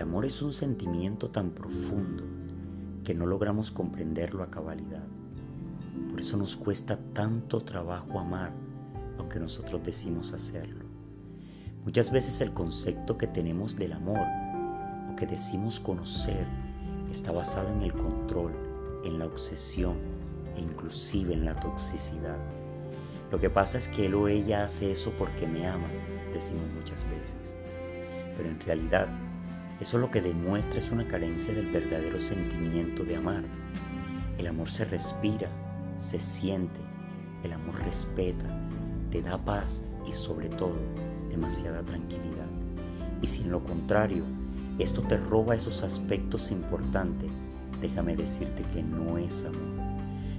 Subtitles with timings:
[0.00, 2.24] amor es un sentimiento tan profundo
[3.04, 5.04] que no logramos comprenderlo a cabalidad.
[6.10, 8.52] Por eso nos cuesta tanto trabajo amar,
[9.16, 10.84] aunque nosotros decimos hacerlo.
[11.84, 14.26] Muchas veces el concepto que tenemos del amor
[15.12, 16.44] o que decimos conocer
[17.12, 18.52] está basado en el control,
[19.04, 19.94] en la obsesión
[20.56, 22.38] e inclusive en la toxicidad.
[23.30, 25.86] Lo que pasa es que él o ella hace eso porque me ama,
[26.32, 27.54] decimos muchas veces.
[28.36, 29.08] Pero en realidad,
[29.80, 33.44] eso lo que demuestra es una carencia del verdadero sentimiento de amar.
[34.38, 35.48] El amor se respira,
[35.98, 36.80] se siente,
[37.44, 38.46] el amor respeta,
[39.10, 40.76] te da paz y sobre todo
[41.28, 42.46] demasiada tranquilidad.
[43.20, 44.24] Y si en lo contrario
[44.78, 47.30] esto te roba esos aspectos importantes,
[47.80, 49.96] déjame decirte que no es amor,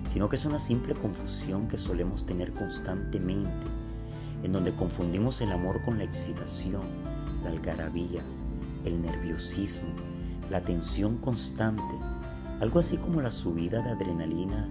[0.07, 3.67] sino que es una simple confusión que solemos tener constantemente,
[4.43, 6.83] en donde confundimos el amor con la excitación,
[7.43, 8.21] la algarabía,
[8.87, 9.89] el nerviosismo,
[10.49, 11.83] la tensión constante,
[12.59, 14.67] algo así como la subida de adrenalina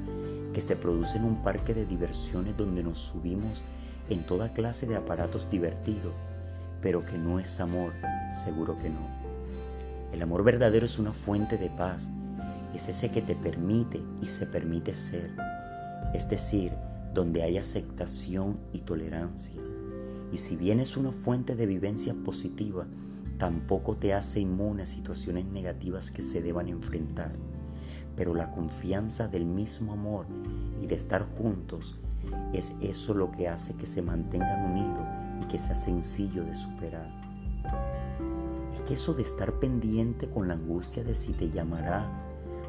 [0.53, 3.63] que se produce en un parque de diversiones donde nos subimos
[4.09, 6.15] en toda clase de aparatos divertidos,
[6.81, 7.93] pero que no es amor,
[8.31, 9.07] seguro que no.
[10.13, 12.09] El amor verdadero es una fuente de paz,
[12.75, 15.31] es ese que te permite y se permite ser,
[16.15, 16.73] es decir,
[17.13, 19.61] donde hay aceptación y tolerancia.
[20.33, 22.87] Y si bien es una fuente de vivencia positiva,
[23.39, 27.33] tampoco te hace inmune a situaciones negativas que se deban enfrentar.
[28.17, 30.27] Pero la confianza del mismo amor
[30.81, 31.97] y de estar juntos
[32.53, 35.07] es eso lo que hace que se mantengan unidos
[35.43, 37.11] y que sea sencillo de superar.
[38.73, 42.11] Es que eso de estar pendiente con la angustia de si te llamará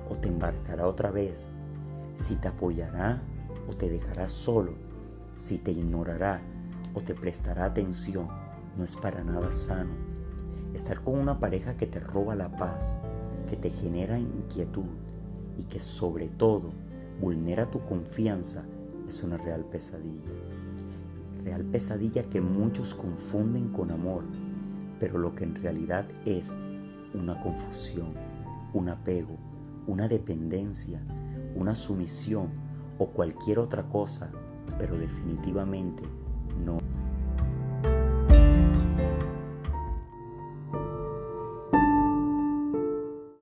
[0.10, 1.50] o te embarcará otra vez,
[2.14, 3.22] si te apoyará
[3.68, 4.74] o te dejará solo,
[5.36, 6.42] si te ignorará
[6.94, 8.28] o te prestará atención,
[8.78, 10.17] no es para nada sano.
[10.78, 13.00] Estar con una pareja que te roba la paz,
[13.50, 14.86] que te genera inquietud
[15.58, 16.70] y que sobre todo
[17.20, 18.64] vulnera tu confianza
[19.08, 20.30] es una real pesadilla.
[21.44, 24.24] Real pesadilla que muchos confunden con amor,
[25.00, 26.56] pero lo que en realidad es
[27.16, 28.14] una confusión,
[28.72, 29.36] un apego,
[29.88, 31.02] una dependencia,
[31.56, 32.52] una sumisión
[33.00, 34.30] o cualquier otra cosa,
[34.78, 36.04] pero definitivamente